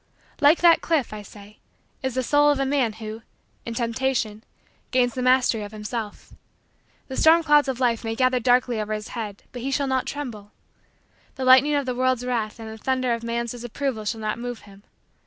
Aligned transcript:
Like 0.39 0.61
that 0.61 0.81
cliff, 0.81 1.13
I 1.13 1.21
say, 1.21 1.59
is 2.01 2.15
the 2.15 2.23
soul 2.23 2.49
of 2.49 2.59
a 2.59 2.65
man 2.65 2.93
who, 2.93 3.21
in 3.67 3.75
temptation, 3.75 4.43
gains 4.89 5.13
the 5.13 5.21
mastery 5.21 5.61
of 5.61 5.71
himself. 5.73 6.33
The 7.07 7.15
storm 7.15 7.43
clouds 7.43 7.67
of 7.67 7.79
life 7.79 8.03
may 8.03 8.15
gather 8.15 8.39
darkly 8.39 8.81
over 8.81 8.93
his 8.93 9.09
head 9.09 9.43
but 9.51 9.61
he 9.61 9.69
shall 9.69 9.85
not 9.85 10.07
tremble. 10.07 10.53
The 11.35 11.45
lightning 11.45 11.75
of 11.75 11.85
the 11.85 11.93
world's 11.93 12.25
wrath 12.25 12.59
and 12.59 12.67
the 12.67 12.79
thunder 12.79 13.13
of 13.13 13.21
man's 13.21 13.51
disapproval 13.51 14.05
shall 14.05 14.21
not 14.21 14.39
move 14.39 14.61
him. 14.61 14.81